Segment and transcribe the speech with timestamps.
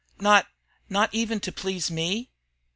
[0.19, 0.47] "Not
[0.89, 2.31] not even to please me?"